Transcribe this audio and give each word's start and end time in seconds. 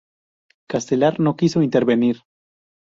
Castelar 0.71 1.15
no 1.19 1.35
quiso 1.43 1.61
intervenir. 1.69 2.21